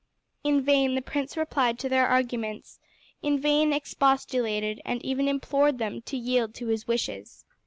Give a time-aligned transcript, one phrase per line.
[0.43, 2.79] In vain the prince replied to their arguments,
[3.21, 7.45] in vain expostulated, and even implored them to yield to his wishes.